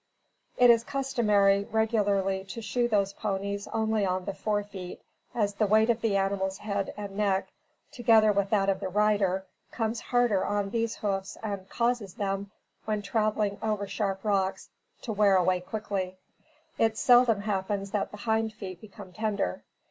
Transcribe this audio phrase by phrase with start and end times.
[0.57, 4.99] It is customary regularly to shoe these ponies only on the fore feet,
[5.35, 7.49] as the weight of the animal's head and neck,
[7.91, 12.49] together with that of the rider, comes harder on these hoofs and causes them,
[12.85, 14.71] when traveling over sharp rocks,
[15.03, 16.17] to wear away quickly.
[16.79, 19.61] It seldom happens that the hind feet become tender.